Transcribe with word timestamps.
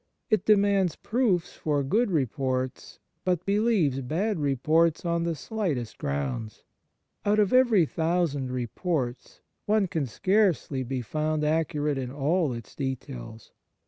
It 0.31 0.45
demands 0.45 0.95
proofs 0.95 1.53
for 1.53 1.83
good 1.83 2.09
reports, 2.09 2.97
but 3.23 3.45
believes 3.45 4.01
bad 4.01 4.39
reports 4.39 5.05
on 5.05 5.25
the 5.25 5.35
slightest 5.35 5.99
grounds. 5.99 6.63
Out 7.23 7.37
of 7.37 7.53
every 7.53 7.85
thousand 7.85 8.49
reports 8.51 9.41
one 9.67 9.85
can 9.85 10.07
scarcely 10.07 10.81
be 10.81 11.03
found 11.03 11.43
accurate 11.43 11.99
in 11.99 12.09
all 12.09 12.51
its 12.51 12.73
details. 12.75 13.51